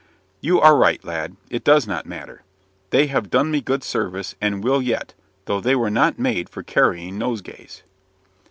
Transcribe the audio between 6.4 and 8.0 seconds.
for carrying nosegays."